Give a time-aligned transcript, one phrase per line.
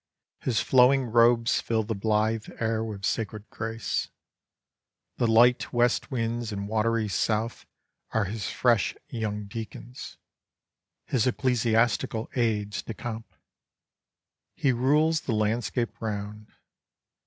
[0.39, 4.07] His flowing robes fill the blithe air with sacred grace.
[5.17, 7.67] The light west winds and watery south
[8.09, 10.17] are his fresh young deacons,
[11.05, 13.31] his ecclesiastical aides de camp.
[14.55, 16.47] He rules the landscape round.